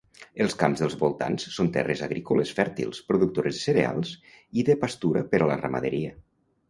Els 0.43 0.53
camps 0.61 0.79
dels 0.83 0.95
voltants 1.01 1.43
són 1.57 1.69
terres 1.75 2.01
agrícoles 2.07 2.53
fèrtils 2.61 3.03
productores 3.11 3.59
de 3.59 3.63
cereals 3.67 4.15
i 4.63 4.67
de 4.71 4.79
pastura 4.85 5.25
per 5.35 5.43
a 5.45 5.51
la 5.53 5.59
ramaderia. 5.65 6.17